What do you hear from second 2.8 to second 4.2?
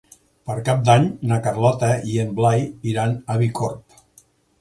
iran a Bicorb.